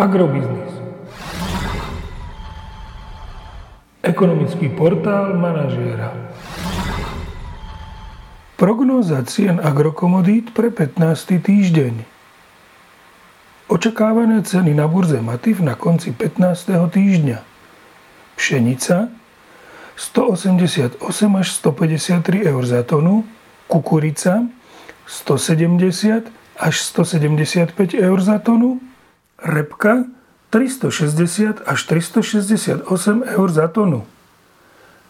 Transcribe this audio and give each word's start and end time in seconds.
Agrobiznis. 0.00 0.72
Ekonomický 4.00 4.72
portál 4.72 5.36
manažéra. 5.36 6.16
Prognóza 8.56 9.20
cien 9.28 9.60
agrokomodít 9.60 10.56
pre 10.56 10.72
15. 10.72 11.44
týždeň. 11.44 12.00
Očakávané 13.68 14.40
ceny 14.40 14.72
na 14.72 14.88
burze 14.88 15.20
Matif 15.20 15.60
na 15.60 15.76
konci 15.76 16.16
15. 16.16 16.80
týždňa. 16.88 17.44
Pšenica 18.40 19.12
188 20.00 20.96
až 21.36 21.48
153 21.60 22.48
eur 22.48 22.64
za 22.64 22.80
tonu, 22.88 23.28
kukurica 23.68 24.48
170 25.04 26.32
až 26.56 26.74
175 26.88 27.76
eur 28.00 28.18
za 28.24 28.40
tonu, 28.40 28.80
repka 29.44 30.06
360 30.50 31.62
až 31.62 31.78
368 31.86 32.86
eur 33.22 33.48
za 33.50 33.66
tonu. 33.70 34.02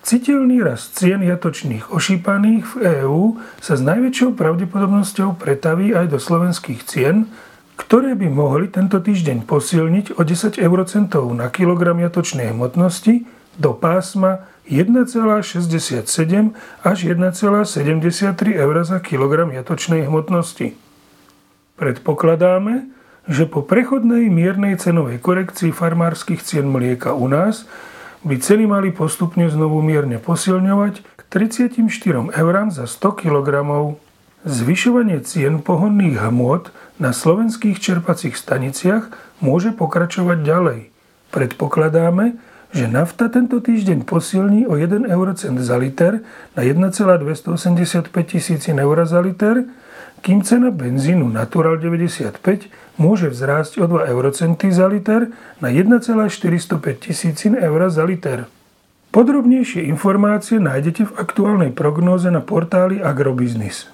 Citeľný 0.01 0.65
rast 0.65 0.97
cien 0.97 1.21
jatočných 1.21 1.93
ošípaných 1.93 2.65
v 2.73 2.77
EÚ 3.05 3.37
sa 3.61 3.77
s 3.77 3.85
najväčšou 3.85 4.33
pravdepodobnosťou 4.33 5.37
pretaví 5.37 5.93
aj 5.93 6.09
do 6.09 6.17
slovenských 6.17 6.81
cien, 6.89 7.29
ktoré 7.77 8.17
by 8.17 8.29
mohli 8.33 8.73
tento 8.73 8.97
týždeň 8.97 9.45
posilniť 9.45 10.17
o 10.17 10.25
10 10.25 10.57
eurocentov 10.57 11.29
na 11.37 11.53
kilogram 11.53 12.01
jatočnej 12.01 12.53
hmotnosti 12.53 13.29
do 13.61 13.77
pásma 13.77 14.49
1,67 14.69 16.05
až 16.81 16.99
1,73 17.05 18.57
eur 18.57 18.75
za 18.85 18.99
kilogram 19.05 19.53
jatočnej 19.53 20.09
hmotnosti. 20.09 20.77
Predpokladáme, 21.77 22.89
že 23.29 23.45
po 23.45 23.61
prechodnej 23.61 24.33
miernej 24.33 24.79
cenovej 24.81 25.21
korekcii 25.21 25.75
farmárskych 25.75 26.41
cien 26.41 26.71
mlieka 26.71 27.13
u 27.13 27.29
nás 27.29 27.69
by 28.25 28.37
ceny 28.37 28.69
mali 28.69 28.93
postupne 28.93 29.49
znovu 29.49 29.81
mierne 29.81 30.21
posilňovať 30.21 31.05
k 31.05 31.21
34 31.29 31.81
eurám 32.37 32.69
za 32.69 32.85
100 32.85 33.21
kg. 33.21 33.49
Zvyšovanie 34.45 35.21
cien 35.25 35.61
pohonných 35.61 36.21
hmôt 36.21 36.73
na 37.01 37.13
slovenských 37.13 37.81
čerpacích 37.81 38.37
staniciach 38.37 39.13
môže 39.41 39.73
pokračovať 39.73 40.39
ďalej. 40.45 40.81
Predpokladáme, 41.33 42.37
že 42.71 42.87
nafta 42.87 43.27
tento 43.27 43.59
týždeň 43.59 44.07
posilní 44.07 44.67
o 44.71 44.79
1 44.79 45.11
eurocent 45.11 45.59
za 45.59 45.75
liter 45.75 46.23
na 46.55 46.63
1,285 46.63 48.11
tisíc 48.27 48.63
eur 48.71 48.99
za 49.07 49.21
liter, 49.21 49.67
kým 50.23 50.45
cena 50.45 50.71
benzínu 50.71 51.27
Natural 51.27 51.81
95 51.81 52.71
môže 53.01 53.33
vzrásť 53.33 53.81
o 53.83 53.89
2 53.89 54.13
eurocenty 54.13 54.71
za 54.71 54.87
liter 54.87 55.33
na 55.59 55.73
1,405 55.73 56.79
tisícin 57.01 57.59
eur 57.59 57.91
za 57.91 58.05
liter. 58.05 58.47
Podrobnejšie 59.11 59.91
informácie 59.91 60.63
nájdete 60.63 61.11
v 61.11 61.13
aktuálnej 61.19 61.75
prognóze 61.75 62.31
na 62.31 62.39
portáli 62.39 63.03
Agrobiznis. 63.03 63.91